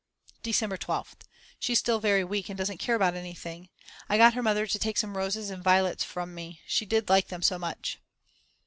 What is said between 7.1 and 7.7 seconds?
them so